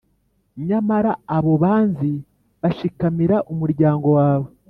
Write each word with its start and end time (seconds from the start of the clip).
Nyamara, 0.67 1.11
abo 1.35 1.53
banzi 1.63 2.11
bashikamira 2.61 3.35
umuryango 3.51 4.07
wawe, 4.17 4.49